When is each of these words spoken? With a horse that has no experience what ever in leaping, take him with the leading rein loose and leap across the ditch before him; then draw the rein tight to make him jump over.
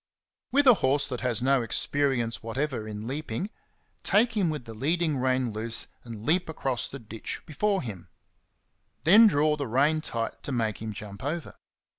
With 0.51 0.65
a 0.65 0.73
horse 0.81 1.05
that 1.09 1.21
has 1.21 1.43
no 1.43 1.61
experience 1.61 2.41
what 2.41 2.57
ever 2.57 2.87
in 2.87 3.05
leaping, 3.05 3.51
take 4.01 4.35
him 4.35 4.49
with 4.49 4.65
the 4.65 4.73
leading 4.73 5.19
rein 5.19 5.51
loose 5.51 5.85
and 6.03 6.23
leap 6.25 6.49
across 6.49 6.87
the 6.87 6.97
ditch 6.97 7.41
before 7.45 7.83
him; 7.83 8.09
then 9.03 9.27
draw 9.27 9.55
the 9.57 9.67
rein 9.67 10.01
tight 10.01 10.41
to 10.41 10.51
make 10.51 10.81
him 10.81 10.91
jump 10.91 11.23
over. 11.23 11.53